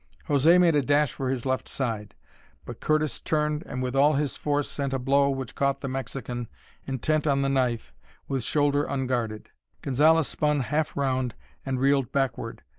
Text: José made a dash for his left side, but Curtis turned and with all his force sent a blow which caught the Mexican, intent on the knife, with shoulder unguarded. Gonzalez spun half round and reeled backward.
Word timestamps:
José 0.27 0.59
made 0.59 0.73
a 0.73 0.81
dash 0.81 1.13
for 1.13 1.29
his 1.29 1.45
left 1.45 1.69
side, 1.69 2.15
but 2.65 2.79
Curtis 2.79 3.21
turned 3.21 3.61
and 3.67 3.83
with 3.83 3.95
all 3.95 4.13
his 4.13 4.35
force 4.35 4.67
sent 4.67 4.93
a 4.93 4.97
blow 4.97 5.29
which 5.29 5.53
caught 5.53 5.81
the 5.81 5.87
Mexican, 5.87 6.47
intent 6.87 7.27
on 7.27 7.43
the 7.43 7.49
knife, 7.49 7.93
with 8.27 8.41
shoulder 8.41 8.83
unguarded. 8.85 9.51
Gonzalez 9.83 10.27
spun 10.27 10.61
half 10.61 10.97
round 10.97 11.35
and 11.67 11.79
reeled 11.79 12.11
backward. 12.11 12.63